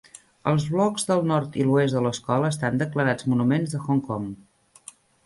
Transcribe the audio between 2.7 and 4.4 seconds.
declarats monuments de Hong Kong.